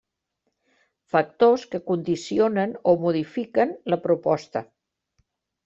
Factors 1.15 1.65
que 1.75 1.81
condicionen 1.91 2.75
o 2.93 2.95
modifiquen 3.05 3.77
la 3.95 4.03
proposta. 4.09 4.67